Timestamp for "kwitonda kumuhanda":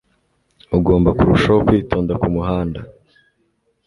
1.67-2.79